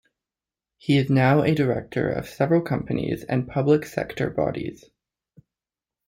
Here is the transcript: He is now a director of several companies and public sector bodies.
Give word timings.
He 0.77 0.97
is 0.97 1.11
now 1.11 1.43
a 1.43 1.53
director 1.53 2.09
of 2.09 2.27
several 2.27 2.61
companies 2.63 3.23
and 3.25 3.47
public 3.47 3.85
sector 3.85 4.31
bodies. 4.31 4.85